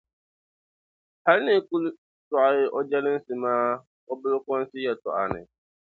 [1.25, 1.89] hali ni yi kuli
[2.27, 3.67] sɔɣi o jɛlinsi maa
[4.09, 5.41] o bilikɔnsi yɛltɔɣa ni.